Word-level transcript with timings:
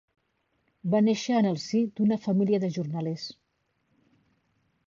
Va 0.95 1.01
néixer 1.07 1.35
en 1.41 1.49
el 1.51 1.59
si 1.65 1.83
d'una 1.99 2.19
família 2.25 2.61
de 2.65 2.73
jornalers. 2.79 3.29